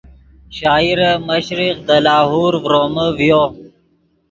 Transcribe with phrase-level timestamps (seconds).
[0.57, 3.43] شاعر مشرق دے لاہور ڤرومے ڤیو